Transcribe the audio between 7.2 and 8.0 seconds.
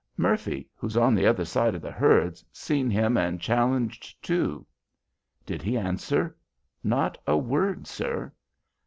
a word,